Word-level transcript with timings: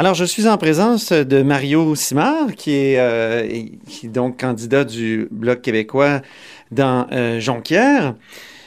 Alors, 0.00 0.14
je 0.14 0.24
suis 0.24 0.48
en 0.48 0.56
présence 0.56 1.12
de 1.12 1.42
Mario 1.42 1.94
Simard, 1.94 2.54
qui 2.56 2.72
est, 2.72 2.98
euh, 2.98 3.46
qui 3.86 4.06
est 4.06 4.08
donc 4.08 4.40
candidat 4.40 4.84
du 4.84 5.28
Bloc 5.30 5.60
québécois 5.60 6.22
dans 6.70 7.06
euh, 7.12 7.38
Jonquière. 7.38 8.14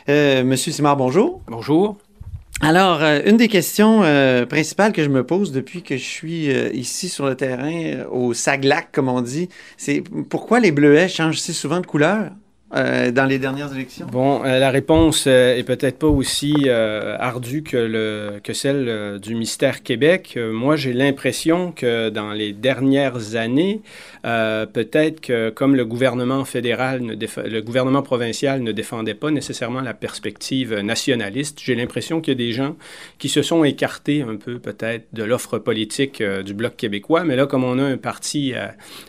Euh, 0.10 0.44
Monsieur 0.44 0.72
Simard, 0.72 0.96
bonjour. 0.96 1.42
Bonjour. 1.48 1.98
Alors, 2.62 3.02
une 3.02 3.38
des 3.38 3.48
questions 3.48 4.04
principales 4.48 4.94
que 4.94 5.04
je 5.04 5.10
me 5.10 5.26
pose 5.26 5.52
depuis 5.52 5.82
que 5.82 5.98
je 5.98 6.04
suis 6.04 6.50
ici 6.72 7.10
sur 7.10 7.26
le 7.26 7.34
terrain, 7.34 8.06
au 8.12 8.36
Saglac, 8.36 8.90
comme 8.92 9.10
on 9.10 9.22
dit, 9.22 9.50
c'est 9.76 10.04
pourquoi 10.30 10.60
les 10.60 10.72
bleuets 10.72 11.08
changent 11.08 11.40
si 11.40 11.56
souvent 11.56 11.82
de 11.82 11.88
couleur? 11.88 12.30
Euh, 12.76 13.12
dans 13.12 13.26
les 13.26 13.38
dernières 13.38 13.74
élections? 13.74 14.08
Bon, 14.12 14.44
euh, 14.44 14.58
la 14.58 14.72
réponse 14.72 15.26
euh, 15.28 15.56
est 15.56 15.64
peut-être 15.64 16.00
pas 16.00 16.08
aussi 16.08 16.54
euh, 16.66 17.16
ardue 17.20 17.62
que, 17.62 17.78
le, 17.78 18.40
que 18.44 18.54
celle 18.54 19.20
du 19.20 19.34
ministère 19.34 19.84
Québec. 19.84 20.38
Moi, 20.38 20.76
j'ai 20.76 20.94
l'impression 20.94 21.72
que 21.72 22.10
dans 22.10 22.32
les 22.32 22.52
dernières 22.54 23.36
années, 23.36 23.82
peut-être 24.24 25.22
que 25.22 25.50
comme 25.50 25.76
le 25.76 25.86
gouvernement 25.86 26.46
fédéral, 26.46 27.02
le 27.02 27.62
gouvernement 27.62 28.02
provincial 28.02 28.62
ne 28.62 28.72
défendait 28.72 29.14
pas 29.14 29.32
nécessairement 29.32 29.82
la 29.82 29.94
perspective 29.94 30.80
nationaliste, 30.80 31.60
j'ai 31.64 31.76
l'impression 31.76 32.22
qu'il 32.22 32.34
y 32.34 32.36
a 32.36 32.48
des 32.48 32.54
gens 32.54 32.76
qui 33.20 33.30
se 33.30 33.42
sont 33.42 33.64
écartés 33.64 34.22
un 34.22 34.36
peu 34.36 34.60
peut-être 34.60 35.06
de 35.14 35.24
l'offre 35.24 35.58
politique 35.60 36.24
du 36.24 36.54
Bloc 36.54 36.76
québécois. 36.76 37.24
Mais 37.24 37.36
là, 37.36 37.46
comme 37.46 37.64
on 37.64 37.78
a 37.80 37.84
un 37.84 37.98
parti 37.98 38.54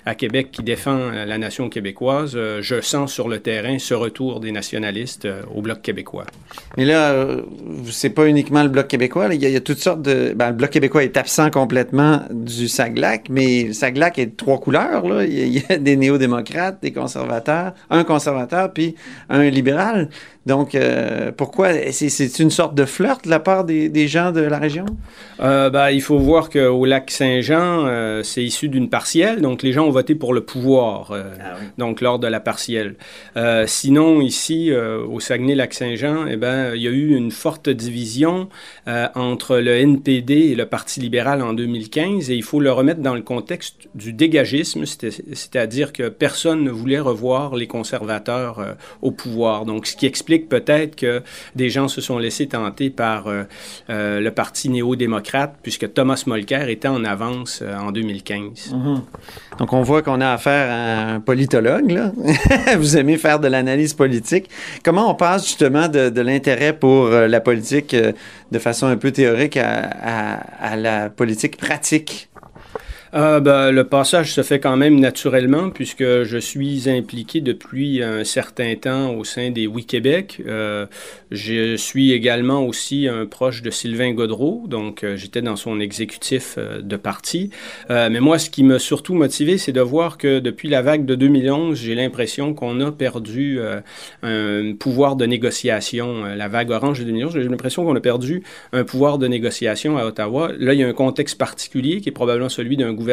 à, 0.05 0.15
Québec 0.15 0.49
qui 0.53 0.63
défend 0.63 1.11
la 1.11 1.39
nation 1.39 1.69
québécoise, 1.69 2.37
je 2.61 2.81
sens 2.81 3.13
sur 3.13 3.29
le 3.29 3.41
terrain 3.41 3.54
ce 3.79 3.95
retour 3.95 4.41
des 4.41 4.53
nationalistes 4.53 5.25
euh, 5.25 5.43
au 5.55 5.63
Bloc 5.63 5.83
québécois. 5.83 6.27
Mais 6.77 6.85
là, 6.85 7.13
euh, 7.13 7.43
c'est 7.91 8.11
pas 8.11 8.27
uniquement 8.27 8.63
le 8.63 8.69
Bloc 8.69 8.89
québécois. 8.89 9.29
Il 9.33 9.43
y, 9.43 9.47
a, 9.47 9.49
il 9.49 9.53
y 9.53 9.57
a 9.57 9.61
toutes 9.61 9.79
sortes 9.79 10.03
de. 10.03 10.33
Ben, 10.35 10.49
le 10.49 10.55
Bloc 10.55 10.71
québécois 10.71 11.05
est 11.05 11.17
absent 11.17 11.51
complètement 11.51 12.23
du 12.31 12.69
Saglac, 12.69 13.27
mais 13.29 13.65
le 13.65 13.73
Saglac 13.73 14.19
est 14.19 14.27
de 14.27 14.37
trois 14.37 14.59
couleurs. 14.59 15.07
Là. 15.07 15.25
Il, 15.25 15.33
y 15.35 15.43
a, 15.43 15.45
il 15.45 15.55
y 15.55 15.73
a 15.73 15.77
des 15.79 15.97
néo-démocrates, 15.97 16.79
des 16.83 16.93
conservateurs, 16.93 17.75
un 17.91 18.05
conservateur, 18.05 18.73
puis 18.73 18.95
un 19.29 19.49
libéral. 19.51 20.09
Donc, 20.47 20.75
euh, 20.75 21.33
pourquoi? 21.35 21.71
C'est, 21.91 22.39
une 22.39 22.51
sorte 22.51 22.75
de 22.75 22.85
flirt 22.85 23.25
de 23.25 23.31
la 23.31 23.41
part 23.41 23.65
des, 23.65 23.89
des 23.89 24.09
gens 24.09 24.31
de 24.31 24.43
la 24.43 24.59
région? 24.59 24.85
Euh, 25.41 25.71
ben, 25.71 25.89
il 25.89 26.03
faut 26.03 26.19
voir 26.19 26.51
qu'au 26.51 26.85
lac 26.85 27.11
Saint-Jean, 27.11 28.23
c'est 28.23 28.45
issu 28.45 28.69
d'une 28.69 28.91
partielle, 28.91 29.41
donc 29.41 29.63
les 29.63 29.73
gens 29.73 29.87
ont 29.87 29.91
voté 29.91 30.15
pour 30.15 30.35
le 30.35 30.43
pouvoir, 30.43 31.11
euh, 31.13 31.25
donc 31.79 32.01
lors 32.01 32.19
de 32.19 32.27
la 32.27 32.41
partielle. 32.41 32.97
Euh, 33.37 33.65
sinon, 33.67 34.21
ici, 34.21 34.71
euh, 34.71 35.05
au 35.05 35.21
Saguenay-Lac-Saint-Jean, 35.21 36.27
eh 36.27 36.37
ben, 36.37 36.75
il 36.75 36.83
y 36.83 36.89
a 36.89 36.91
eu 36.91 37.17
une 37.17 37.31
forte 37.31 37.69
division 37.69 38.49
euh, 38.87 39.09
entre 39.15 39.57
le 39.57 39.73
NPD 39.77 40.35
et 40.35 40.55
le 40.55 40.67
Parti 40.67 41.01
libéral 41.01 41.43
en 41.43 41.53
2015, 41.53 42.31
et 42.31 42.35
il 42.35 42.43
faut 42.43 42.61
le 42.61 42.71
remettre 42.73 43.01
dans 43.01 43.15
le 43.15 43.23
contexte 43.23 43.89
du 43.95 44.13
dégagisme, 44.13 44.85
c'est-à-dire 44.87 45.93
que 45.93 46.09
personne 46.09 46.63
ne 46.63 46.71
voulait 46.71 47.01
revoir 47.01 47.57
les 47.57 47.67
conservateurs 47.67 48.77
au 49.03 49.11
pouvoir. 49.11 49.65
Donc, 49.65 49.87
ce 49.87 49.97
qui 49.97 50.07
explique 50.07 50.49
peut-être 50.49 50.97
que 50.97 51.23
des 51.57 51.71
gens 51.71 51.89
se 51.89 52.01
sont 52.01 52.19
laissés 52.19 52.47
tenter 52.47 52.91
par 52.91 53.27
le 53.89 54.29
Parti 54.31 54.69
néo-démocrate, 54.69 55.57
puisque 55.63 55.93
Thomas 55.93 56.23
Molker 56.27 56.69
était 56.69 56.89
en 56.89 57.05
avance 57.05 57.63
en 57.63 57.93
2015. 57.93 58.75
Donc, 59.59 59.73
on 59.73 59.83
voit 59.83 60.03
qu'on 60.03 60.21
a 60.21 60.33
affaire 60.33 60.71
à 60.71 61.15
un 61.15 61.21
politologue, 61.21 61.91
là. 61.91 62.13
Vous 62.79 62.97
aimez 62.97 63.17
faire 63.25 63.41
de 63.41 63.49
l'analyse 63.49 63.95
politique. 63.95 64.51
Comment 64.85 65.11
on 65.11 65.15
passe 65.15 65.43
justement 65.47 65.89
de, 65.89 66.11
de 66.11 66.21
l'intérêt 66.21 66.73
pour 66.85 67.07
euh, 67.07 67.27
la 67.27 67.41
politique 67.41 67.95
euh, 67.95 68.13
de 68.53 68.59
façon 68.59 68.87
un 68.87 68.97
peu 68.99 69.11
théorique 69.13 69.57
à, 69.57 69.71
à- 70.15 70.73
à 70.73 70.77
la 70.77 71.09
politique 71.11 71.57
pratique? 71.57 72.29
Euh, 73.15 73.39
ben, 73.39 73.71
le 73.71 73.85
passage 73.85 74.33
se 74.33 74.43
fait 74.43 74.59
quand 74.59 74.77
même 74.77 74.99
naturellement 74.99 75.71
puisque 75.71 76.25
je 76.25 76.37
suis 76.37 76.91
impliqué 76.91 77.41
depuis 77.41 78.03
un 78.03 78.25
certain 78.25 78.75
temps 78.75 79.15
au 79.15 79.23
sein 79.23 79.53
des 79.53 79.69
Oui 79.69 79.85
Québec. 79.85 80.43
Euh, 80.49 80.87
je 81.31 81.77
suis 81.77 82.11
également 82.11 82.67
aussi 82.67 83.07
un 83.07 83.25
proche 83.25 83.63
de 83.63 83.71
Sylvain 83.71 84.13
Godreau, 84.13 84.65
donc 84.67 85.05
euh, 85.05 85.17
j'étais 85.17 85.43
dans 85.43 85.55
son 85.55 85.79
exécutif 85.79 86.57
euh, 86.59 86.81
de 86.81 86.97
parti. 86.97 87.51
Mais 87.89 88.21
moi, 88.21 88.39
ce 88.39 88.51
qui 88.51 88.65
m'a 88.65 88.79
surtout 88.79 89.15
motivé, 89.15 89.59
c'est 89.59 89.73
de 89.73 89.81
voir 89.81 90.19
que 90.19 90.41
depuis 90.41 90.69
la 90.69 90.83
vague 90.83 91.05
de 91.05 91.15
2011, 91.15 91.79
j'ai 91.79 91.95
l'impression 91.95 92.55
qu'on 92.55 92.81
a 92.81 92.91
perdu 92.91 93.59
un 94.23 94.75
pouvoir 94.75 95.17
de 95.17 95.27
négociation. 95.27 96.25
La 96.25 96.49
vague 96.49 96.71
orange 96.71 97.01
de 97.01 97.05
2011, 97.05 97.35
j'ai 97.35 97.43
l'impression 97.45 97.85
qu'on 97.85 97.95
a 97.95 98.01
perdu 98.01 98.43
un 98.73 98.85
pouvoir 98.85 99.19
de 99.19 99.27
négociation 99.27 99.97
à 99.97 100.07
Ottawa. 100.07 100.51
Là, 100.59 100.75
il 100.75 100.81
y 100.81 100.83
a 100.83 100.89
un 100.89 100.93
contexte 100.93 101.39
particulier 101.39 102.01
qui 102.01 102.09
est 102.09 102.13
probablement 102.13 102.49
celui 102.49 102.77
d'un 102.77 102.93
gouvernement 102.93 103.04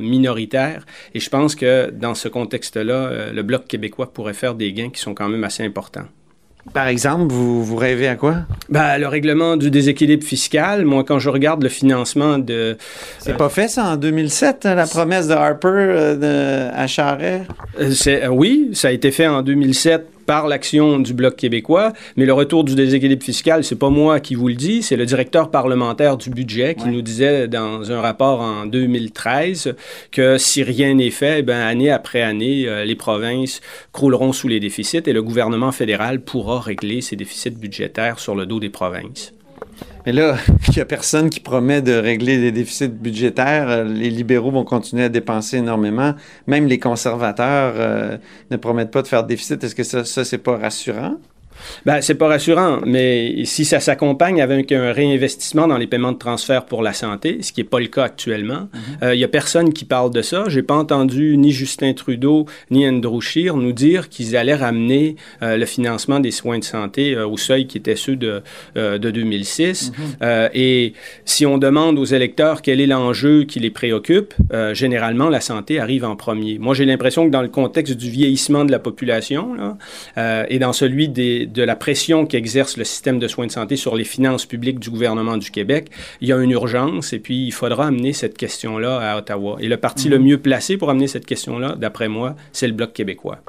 minoritaire. 0.00 0.84
Et 1.14 1.20
je 1.20 1.30
pense 1.30 1.54
que 1.54 1.90
dans 1.90 2.14
ce 2.14 2.28
contexte-là, 2.28 2.94
euh, 2.94 3.32
le 3.32 3.42
Bloc 3.42 3.66
québécois 3.66 4.12
pourrait 4.12 4.34
faire 4.34 4.54
des 4.54 4.72
gains 4.72 4.90
qui 4.90 5.00
sont 5.00 5.14
quand 5.14 5.28
même 5.28 5.44
assez 5.44 5.64
importants. 5.64 6.06
Par 6.72 6.88
exemple, 6.88 7.32
vous, 7.32 7.64
vous 7.64 7.76
rêvez 7.76 8.08
à 8.08 8.16
quoi? 8.16 8.36
Ben, 8.68 8.98
le 8.98 9.06
règlement 9.06 9.56
du 9.56 9.70
déséquilibre 9.70 10.24
fiscal, 10.24 10.84
moi, 10.84 11.04
quand 11.04 11.18
je 11.18 11.30
regarde 11.30 11.62
le 11.62 11.68
financement 11.68 12.38
de... 12.38 12.76
C'est 13.18 13.36
pas 13.36 13.48
fait, 13.48 13.68
ça, 13.68 13.84
en 13.84 13.96
2007, 13.96 14.66
hein, 14.66 14.74
la 14.74 14.86
promesse 14.86 15.28
de 15.28 15.34
Harper 15.34 15.68
euh, 15.68 16.16
de, 16.16 16.76
à 16.76 16.86
Charest? 16.86 17.44
Euh, 17.80 17.92
euh, 18.06 18.26
oui, 18.28 18.70
ça 18.72 18.88
a 18.88 18.90
été 18.90 19.10
fait 19.10 19.26
en 19.26 19.42
2007 19.42 20.06
par 20.28 20.46
l'action 20.46 20.98
du 20.98 21.14
Bloc 21.14 21.36
québécois, 21.36 21.94
mais 22.16 22.26
le 22.26 22.34
retour 22.34 22.62
du 22.62 22.74
déséquilibre 22.74 23.22
fiscal, 23.24 23.64
c'est 23.64 23.78
pas 23.78 23.88
moi 23.88 24.20
qui 24.20 24.34
vous 24.34 24.48
le 24.48 24.54
dis, 24.54 24.82
c'est 24.82 24.94
le 24.96 25.06
directeur 25.06 25.50
parlementaire 25.50 26.18
du 26.18 26.28
budget 26.28 26.74
qui 26.74 26.84
Ouais. 26.84 26.90
nous 26.90 27.00
disait 27.02 27.48
dans 27.48 27.90
un 27.90 28.00
rapport 28.02 28.40
en 28.42 28.66
2013 28.66 29.74
que 30.12 30.36
si 30.36 30.62
rien 30.62 30.92
n'est 30.94 31.10
fait, 31.10 31.42
ben, 31.42 31.58
année 31.62 31.90
après 31.90 32.20
année, 32.20 32.68
euh, 32.68 32.84
les 32.84 32.94
provinces 32.94 33.62
crouleront 33.92 34.34
sous 34.34 34.48
les 34.48 34.60
déficits 34.60 35.00
et 35.06 35.14
le 35.14 35.22
gouvernement 35.22 35.72
fédéral 35.72 36.20
pourra 36.20 36.60
régler 36.60 37.00
ces 37.00 37.16
déficits 37.16 37.48
budgétaires 37.50 38.18
sur 38.18 38.34
le 38.34 38.44
dos 38.44 38.60
des 38.60 38.68
provinces. 38.68 39.32
Mais 40.06 40.12
là, 40.12 40.36
il 40.68 40.74
n'y 40.74 40.80
a 40.80 40.84
personne 40.84 41.30
qui 41.30 41.40
promet 41.40 41.82
de 41.82 41.92
régler 41.92 42.38
des 42.38 42.52
déficits 42.52 42.88
budgétaires. 42.88 43.84
Les 43.84 44.10
libéraux 44.10 44.50
vont 44.50 44.64
continuer 44.64 45.04
à 45.04 45.08
dépenser 45.08 45.58
énormément. 45.58 46.14
Même 46.46 46.66
les 46.66 46.78
conservateurs 46.78 47.74
euh, 47.76 48.16
ne 48.50 48.56
promettent 48.56 48.90
pas 48.90 49.02
de 49.02 49.08
faire 49.08 49.22
de 49.22 49.28
déficit. 49.28 49.62
Est-ce 49.62 49.74
que 49.74 49.84
ça, 49.84 50.04
ça 50.04 50.24
c'est 50.24 50.38
pas 50.38 50.56
rassurant? 50.56 51.16
Ben, 51.86 52.00
c'est 52.00 52.14
pas 52.14 52.28
rassurant, 52.28 52.80
mais 52.84 53.44
si 53.44 53.64
ça 53.64 53.80
s'accompagne 53.80 54.40
avec 54.40 54.72
un 54.72 54.92
réinvestissement 54.92 55.66
dans 55.68 55.78
les 55.78 55.86
paiements 55.86 56.12
de 56.12 56.18
transfert 56.18 56.64
pour 56.66 56.82
la 56.82 56.92
santé, 56.92 57.38
ce 57.42 57.52
qui 57.52 57.60
n'est 57.60 57.68
pas 57.68 57.80
le 57.80 57.86
cas 57.86 58.04
actuellement, 58.04 58.68
il 59.02 59.16
n'y 59.16 59.24
a 59.24 59.28
personne 59.28 59.72
qui 59.72 59.84
parle 59.84 60.10
de 60.10 60.22
ça. 60.22 60.44
J'ai 60.48 60.62
pas 60.62 60.76
entendu 60.76 61.36
ni 61.36 61.52
Justin 61.52 61.92
Trudeau 61.92 62.46
ni 62.70 62.88
Andrew 62.88 63.20
Scheer 63.20 63.56
nous 63.56 63.72
dire 63.72 64.08
qu'ils 64.08 64.36
allaient 64.36 64.54
ramener 64.54 65.16
euh, 65.42 65.56
le 65.56 65.66
financement 65.66 66.20
des 66.20 66.30
soins 66.30 66.58
de 66.58 66.64
santé 66.64 67.14
euh, 67.14 67.26
au 67.26 67.36
seuil 67.36 67.66
qui 67.66 67.78
était 67.78 67.96
ceux 67.96 68.16
de, 68.16 68.42
euh, 68.76 68.98
de 68.98 69.10
2006. 69.10 69.92
Euh, 70.22 70.48
et 70.54 70.94
si 71.24 71.46
on 71.46 71.58
demande 71.58 71.98
aux 71.98 72.04
électeurs 72.04 72.62
quel 72.62 72.80
est 72.80 72.86
l'enjeu 72.86 73.44
qui 73.44 73.60
les 73.60 73.70
préoccupe, 73.70 74.34
euh, 74.52 74.74
généralement, 74.74 75.28
la 75.28 75.40
santé 75.40 75.78
arrive 75.78 76.04
en 76.04 76.16
premier. 76.16 76.58
Moi, 76.58 76.74
j'ai 76.74 76.84
l'impression 76.84 77.26
que 77.26 77.30
dans 77.30 77.42
le 77.42 77.48
contexte 77.48 77.94
du 77.94 78.10
vieillissement 78.10 78.64
de 78.64 78.72
la 78.72 78.78
population 78.78 79.54
là, 79.54 79.76
euh, 80.16 80.44
et 80.48 80.58
dans 80.58 80.72
celui 80.72 81.08
des, 81.08 81.46
de 81.52 81.62
la 81.62 81.76
pression 81.76 82.26
qu'exerce 82.26 82.76
le 82.76 82.84
système 82.84 83.18
de 83.18 83.28
soins 83.28 83.46
de 83.46 83.52
santé 83.52 83.76
sur 83.76 83.96
les 83.96 84.04
finances 84.04 84.46
publiques 84.46 84.78
du 84.78 84.90
gouvernement 84.90 85.36
du 85.36 85.50
Québec, 85.50 85.90
il 86.20 86.28
y 86.28 86.32
a 86.32 86.38
une 86.38 86.50
urgence 86.50 87.12
et 87.12 87.18
puis 87.18 87.46
il 87.46 87.52
faudra 87.52 87.86
amener 87.86 88.12
cette 88.12 88.36
question-là 88.36 88.98
à 88.98 89.18
Ottawa. 89.18 89.56
Et 89.60 89.68
le 89.68 89.76
parti 89.76 90.08
le 90.08 90.18
mieux 90.18 90.38
placé 90.38 90.76
pour 90.76 90.90
amener 90.90 91.06
cette 91.06 91.26
question-là, 91.26 91.74
d'après 91.76 92.08
moi, 92.08 92.36
c'est 92.52 92.66
le 92.66 92.72
Bloc 92.72 92.92
québécois. 92.92 93.40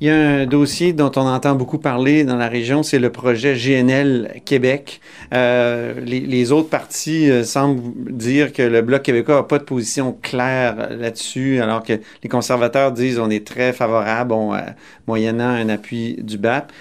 Il 0.00 0.08
y 0.08 0.10
a 0.10 0.16
un 0.16 0.46
dossier 0.46 0.92
dont 0.92 1.12
on 1.16 1.26
entend 1.26 1.54
beaucoup 1.54 1.78
parler 1.78 2.24
dans 2.24 2.36
la 2.36 2.48
région, 2.48 2.82
c'est 2.82 2.98
le 2.98 3.10
projet 3.10 3.54
GNL 3.54 4.40
Québec. 4.44 5.00
Euh, 5.32 5.94
les, 6.04 6.20
les 6.20 6.52
autres 6.52 6.68
partis 6.68 7.30
euh, 7.30 7.44
semblent 7.44 8.12
dire 8.12 8.52
que 8.52 8.62
le 8.62 8.82
Bloc 8.82 9.02
québécois 9.02 9.36
n'a 9.36 9.42
pas 9.44 9.58
de 9.58 9.64
position 9.64 10.16
claire 10.20 10.90
là-dessus, 10.90 11.60
alors 11.60 11.82
que 11.82 11.94
les 12.22 12.28
conservateurs 12.28 12.92
disent 12.92 13.18
on 13.18 13.30
est 13.30 13.46
très 13.46 13.72
favorable, 13.72 14.32
on, 14.32 14.54
euh, 14.54 14.58
moyennant 15.06 15.48
un 15.48 15.68
appui 15.68 16.16
du 16.20 16.38
BAP. 16.38 16.72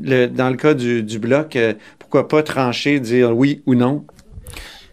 Le- 0.00 0.26
dans 0.26 0.50
le 0.50 0.56
cas 0.56 0.74
du, 0.74 1.02
du 1.02 1.18
Bloc, 1.18 1.56
euh, 1.56 1.74
pourquoi 1.98 2.28
pas 2.28 2.42
trancher, 2.42 3.00
dire 3.00 3.36
oui 3.36 3.62
ou 3.66 3.74
non? 3.74 4.04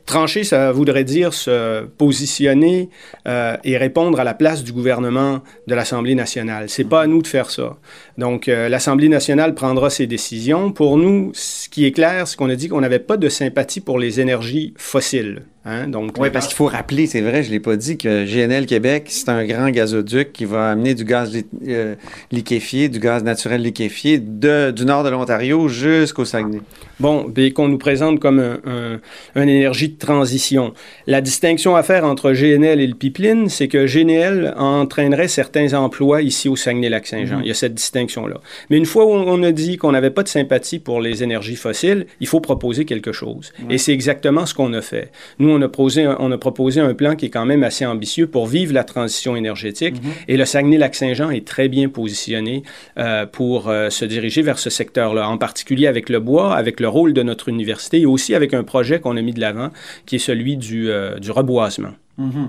Trancher, 0.06 0.44
ça 0.44 0.72
voudrait 0.72 1.04
dire 1.04 1.34
se 1.34 1.84
positionner 1.98 2.90
euh, 3.28 3.58
et 3.64 3.76
répondre 3.76 4.20
à 4.20 4.24
la 4.24 4.36
place 4.36 4.64
du 4.64 4.72
gouvernement 4.72 5.42
de 5.66 5.74
l'Assemblée 5.74 6.14
nationale. 6.14 6.70
C'est 6.70 6.84
pas 6.84 7.02
à 7.02 7.08
nous 7.08 7.24
de 7.24 7.28
faire 7.28 7.50
ça. 7.50 7.78
Donc, 8.20 8.48
euh, 8.48 8.70
l'Assemblée 8.70 9.10
nationale 9.10 9.56
prendra 9.56 9.90
ses 9.90 10.06
décisions. 10.06 10.72
Pour 10.72 10.98
nous, 11.00 11.32
ce 11.34 11.70
qui 11.70 11.86
est 11.86 11.92
clair, 11.92 12.28
c'est 12.28 12.38
qu'on 12.38 12.52
a 12.52 12.56
dit 12.56 12.68
qu'on 12.68 12.82
n'avait 12.82 13.00
pas 13.00 13.18
de 13.18 13.30
sympathie 13.30 13.82
pour 13.82 13.98
les 13.98 14.20
énergies 14.20 14.76
fossiles. 14.78 15.42
Hein? 15.66 15.88
Donc, 15.88 16.12
oui, 16.20 16.30
parce 16.30 16.46
qu'il 16.46 16.56
faut 16.56 16.68
rappeler, 16.68 17.08
c'est 17.08 17.22
vrai, 17.22 17.42
je 17.42 17.48
ne 17.48 17.54
l'ai 17.54 17.60
pas 17.60 17.76
dit, 17.76 17.98
que 17.98 18.26
GNL 18.26 18.68
Québec, 18.68 19.06
c'est 19.08 19.30
un 19.30 19.46
grand 19.46 19.70
gazoduc 19.70 20.32
qui 20.32 20.46
va 20.46 20.70
amener 20.70 20.94
du 20.94 21.06
gaz 21.06 21.36
euh, 21.68 21.96
liquéfié, 22.32 22.88
du 22.88 23.00
gaz 23.00 23.24
naturel 23.24 23.64
liquéfié 23.64 24.20
de, 24.20 24.70
du 24.70 24.86
nord 24.86 25.04
de 25.04 25.10
l'Ontario 25.10 25.68
jusqu'au 25.68 26.24
Saguenay. 26.24 26.62
Bon, 27.00 27.32
et 27.36 27.52
qu'on 27.52 27.68
nous 27.68 27.78
présente 27.78 28.20
comme 28.20 28.40
un, 28.40 29.00
une 29.36 29.50
énergie 29.50 29.90
de 29.90 29.98
transition. 29.98 30.74
La 31.08 31.20
distinction 31.22 31.76
à 31.76 31.84
faire 31.84 32.06
entre 32.06 32.32
GNL 32.32 32.80
et 32.80 32.88
le 32.88 32.96
pipeline, 32.96 33.50
c'est 33.50 33.68
que 33.68 33.86
GNL 33.86 34.54
entraînerait 34.58 35.28
certains 35.28 35.74
emplois 35.74 36.22
ici 36.22 36.48
au 36.48 36.56
Saguenay-Lac-Saint-Jean. 36.56 37.40
Mm-hmm. 37.40 37.44
Il 37.44 37.48
y 37.48 37.52
a 37.52 37.56
cette 37.56 37.74
distinction-là. 37.74 38.40
Mais 38.70 38.78
une 38.78 38.86
fois 38.86 39.06
on 39.06 39.44
a 39.44 39.52
dit 39.52 39.78
qu'on 39.78 39.92
n'avait 39.92 40.12
pas 40.12 40.24
de 40.24 40.28
sympathie 40.28 40.80
pour 40.80 41.02
les 41.02 41.24
énergies 41.24 41.56
fossiles, 41.56 42.06
il 42.20 42.28
faut 42.28 42.40
proposer 42.40 42.86
quelque 42.86 43.12
chose. 43.12 43.52
Et 43.70 43.78
c'est 43.78 43.94
exactement 43.94 44.46
ce 44.46 44.54
qu'on 44.54 44.72
a 44.74 44.82
fait. 44.82 45.12
Nous, 45.40 45.55
on 45.56 45.62
a, 45.62 45.68
proposé, 45.68 46.08
on 46.20 46.32
a 46.32 46.38
proposé 46.38 46.82
un 46.82 46.94
plan 46.94 47.16
qui 47.16 47.28
est 47.28 47.30
quand 47.30 47.46
même 47.46 47.64
assez 47.64 47.86
ambitieux 47.86 48.28
pour 48.28 48.48
vivre 48.48 48.74
la 48.74 48.84
transition 48.84 49.36
énergétique. 49.36 49.96
Mm-hmm. 49.96 50.26
Et 50.28 50.38
le 50.38 50.46
Saguenay-Lac-Saint-Jean 50.46 51.30
est 51.30 51.46
très 51.46 51.68
bien 51.68 51.90
positionné 51.90 52.64
euh, 52.98 53.26
pour 53.26 53.70
euh, 53.70 53.90
se 53.90 54.06
diriger 54.06 54.42
vers 54.42 54.60
ce 54.60 54.70
secteur-là, 54.70 55.28
en 55.30 55.38
particulier 55.38 55.88
avec 55.88 56.10
le 56.10 56.20
bois, 56.20 56.56
avec 56.56 56.80
le 56.80 56.88
rôle 56.88 57.14
de 57.14 57.24
notre 57.24 57.50
université 57.50 58.02
et 58.02 58.06
aussi 58.06 58.36
avec 58.36 58.54
un 58.54 58.64
projet 58.64 59.00
qu'on 59.00 59.18
a 59.18 59.22
mis 59.22 59.34
de 59.34 59.42
l'avant 59.42 59.70
qui 60.06 60.16
est 60.16 60.20
celui 60.20 60.58
du, 60.58 60.90
euh, 60.90 61.20
du 61.20 61.32
reboisement. 61.32 61.94
Mm-hmm. 62.20 62.48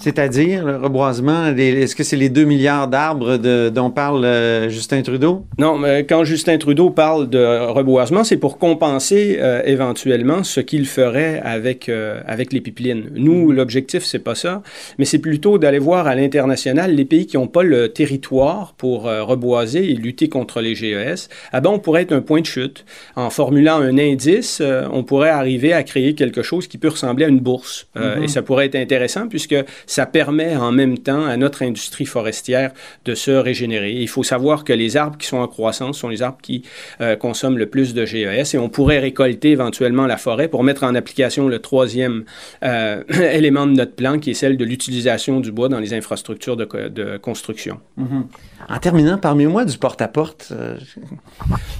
C'est-à-dire 0.00 0.64
le 0.64 0.76
reboisement, 0.76 1.46
est-ce 1.46 1.94
que 1.94 2.04
c'est 2.04 2.16
les 2.16 2.30
2 2.30 2.44
milliards 2.44 2.88
d'arbres 2.88 3.36
dont 3.36 3.90
parle 3.90 4.24
euh, 4.24 4.70
Justin 4.70 5.02
Trudeau? 5.02 5.44
Non, 5.58 5.78
mais 5.78 6.04
quand 6.04 6.24
Justin 6.24 6.56
Trudeau 6.56 6.88
parle 6.88 7.28
de 7.28 7.68
reboisement, 7.68 8.24
c'est 8.24 8.38
pour 8.38 8.58
compenser 8.58 9.36
euh, 9.38 9.62
éventuellement 9.66 10.42
ce 10.42 10.60
qu'il 10.60 10.86
ferait 10.86 11.40
avec, 11.44 11.88
euh, 11.88 12.20
avec 12.26 12.52
les 12.54 12.62
pipelines. 12.62 13.10
Nous, 13.14 13.50
mm. 13.50 13.52
l'objectif, 13.52 14.02
c'est 14.04 14.20
pas 14.20 14.34
ça, 14.34 14.62
mais 14.98 15.04
c'est 15.04 15.18
plutôt 15.18 15.58
d'aller 15.58 15.78
voir 15.78 16.06
à 16.06 16.14
l'international 16.14 16.94
les 16.94 17.04
pays 17.04 17.26
qui 17.26 17.36
n'ont 17.36 17.46
pas 17.46 17.62
le 17.62 17.92
territoire 17.92 18.72
pour 18.78 19.02
reboiser 19.02 19.90
et 19.90 19.94
lutter 19.94 20.28
contre 20.28 20.60
les 20.60 20.74
GES. 20.74 21.28
Ah 21.52 21.60
ben, 21.60 21.70
on 21.70 21.78
pourrait 21.78 22.02
être 22.02 22.12
un 22.12 22.22
point 22.22 22.40
de 22.40 22.46
chute. 22.46 22.84
En 23.16 23.28
formulant 23.28 23.76
un 23.76 23.98
indice, 23.98 24.62
on 24.92 25.04
pourrait 25.04 25.30
arriver 25.30 25.72
à 25.72 25.82
créer 25.82 26.14
quelque 26.14 26.42
chose 26.42 26.66
qui 26.68 26.78
peut 26.78 26.88
ressembler 26.88 27.26
à 27.26 27.28
une 27.28 27.40
bourse. 27.40 27.88
Mm-hmm. 27.96 28.24
Et 28.24 28.28
ça 28.28 28.42
pourrait 28.42 28.66
être 28.66 28.76
intéressant 28.76 29.28
puisque 29.28 29.56
ça 29.90 30.06
permet 30.06 30.54
en 30.56 30.70
même 30.70 30.98
temps 30.98 31.24
à 31.26 31.36
notre 31.36 31.64
industrie 31.64 32.06
forestière 32.06 32.70
de 33.04 33.16
se 33.16 33.32
régénérer. 33.32 33.90
Il 33.90 34.08
faut 34.08 34.22
savoir 34.22 34.62
que 34.62 34.72
les 34.72 34.96
arbres 34.96 35.18
qui 35.18 35.26
sont 35.26 35.38
en 35.38 35.48
croissance 35.48 35.98
sont 35.98 36.08
les 36.08 36.22
arbres 36.22 36.38
qui 36.40 36.62
euh, 37.00 37.16
consomment 37.16 37.58
le 37.58 37.66
plus 37.66 37.92
de 37.92 38.06
GES 38.06 38.54
et 38.54 38.58
on 38.58 38.68
pourrait 38.68 39.00
récolter 39.00 39.50
éventuellement 39.50 40.06
la 40.06 40.16
forêt 40.16 40.46
pour 40.46 40.62
mettre 40.62 40.84
en 40.84 40.94
application 40.94 41.48
le 41.48 41.58
troisième 41.58 42.22
euh, 42.62 43.02
élément 43.32 43.66
de 43.66 43.72
notre 43.72 43.96
plan 43.96 44.20
qui 44.20 44.30
est 44.30 44.34
celle 44.34 44.56
de 44.56 44.64
l'utilisation 44.64 45.40
du 45.40 45.50
bois 45.50 45.68
dans 45.68 45.80
les 45.80 45.92
infrastructures 45.92 46.56
de, 46.56 47.18
construction. 47.18 47.80
Mm-hmm. 47.98 48.22
En 48.68 48.78
terminant, 48.78 49.18
parmi-moi 49.18 49.64
du 49.64 49.76
porte-à-porte. 49.76 50.52
Euh, 50.52 50.76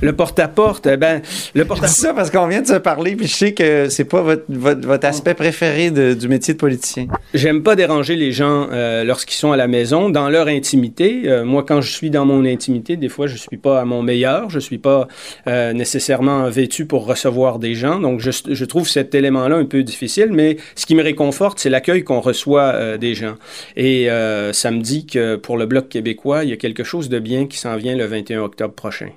le 0.01 0.13
porte-à-porte, 0.15 0.89
eh 0.89 0.97
ben, 0.97 1.23
le 1.55 1.65
porte-à-porte. 1.65 1.93
Je 1.93 1.95
dis 1.95 2.01
ça 2.01 2.15
parce 2.15 2.31
qu'on 2.31 2.49
vient 2.49 2.63
de 2.63 2.67
se 2.67 2.75
parler, 2.75 3.15
puis 3.15 3.29
je 3.29 3.35
sais 3.35 3.55
que 3.55 3.89
c'est 3.89 4.05
pas 4.05 4.23
votre, 4.23 4.45
votre, 4.49 5.07
aspect 5.07 5.35
préféré 5.35 5.91
du 5.91 6.29
métier 6.29 6.55
de 6.55 6.59
politicien. 6.59 7.07
J'aime 7.35 7.63
pas 7.63 7.77
déranger 8.01 8.17
les 8.17 8.33
gens 8.33 8.69
euh, 8.73 9.05
lorsqu'ils 9.05 9.37
sont 9.37 9.53
à 9.53 9.59
la 9.59 9.69
maison, 9.69 10.09
dans 10.09 10.31
leur 10.31 10.49
intimité. 10.49 11.23
Euh, 11.27 11.45
moi, 11.45 11.65
quand 11.67 11.83
je 11.83 11.93
suis 11.93 12.09
dans 12.09 12.25
mon 12.25 12.47
intimité, 12.47 12.97
des 12.97 13.11
fois, 13.11 13.27
je 13.27 13.35
ne 13.35 13.39
suis 13.39 13.59
pas 13.59 13.79
à 13.79 13.85
mon 13.85 14.03
meilleur, 14.03 14.49
je 14.49 14.57
ne 14.57 14.61
suis 14.61 14.79
pas 14.79 15.07
euh, 15.47 15.75
nécessairement 15.75 16.49
vêtu 16.49 16.87
pour 16.87 17.05
recevoir 17.05 17.59
des 17.59 17.75
gens. 17.75 18.01
Donc, 18.01 18.21
je, 18.21 18.31
je 18.49 18.65
trouve 18.65 18.89
cet 18.89 19.15
élément-là 19.15 19.57
un 19.57 19.67
peu 19.67 19.83
difficile, 19.83 20.29
mais 20.31 20.57
ce 20.77 20.87
qui 20.87 20.95
me 20.95 21.03
réconforte, 21.03 21.59
c'est 21.59 21.69
l'accueil 21.69 22.03
qu'on 22.03 22.21
reçoit 22.21 22.97
des 22.97 23.15
gens. 23.15 23.35
Et 23.77 24.09
ça 24.53 24.71
me 24.71 24.81
dit 24.81 25.07
que 25.07 25.37
pour 25.37 25.59
le 25.59 25.67
Bloc 25.67 25.89
québécois, 25.89 26.45
il 26.45 26.51
y 26.51 26.53
a 26.53 26.57
quelque 26.57 26.85
chose 26.85 27.09
de 27.09 27.19
bien 27.19 27.47
qui 27.47 27.59
s'en 27.59 27.77
vient 27.77 27.97
le 27.97 28.07
21 28.07 28.43
octobre 28.43 28.75
prochain. 28.75 29.11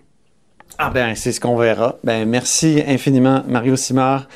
Ah 0.78 0.90
ben, 0.90 1.16
c'est 1.16 1.32
ce 1.32 1.40
qu'on 1.40 1.56
verra. 1.56 1.98
Ben, 2.04 2.28
merci 2.28 2.82
infiniment, 2.86 3.44
Mario 3.48 3.76
Simard, 3.76 4.28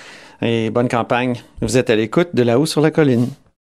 et 0.42 0.70
bonne 0.70 0.88
campagne. 0.88 1.36
Vous 1.62 1.78
êtes 1.78 1.90
à 1.90 1.96
l'écoute 1.96 2.30
de 2.34 2.44
là-haut 2.44 2.66
sur 2.66 2.82
la 2.82 2.92
colline. 2.92 3.28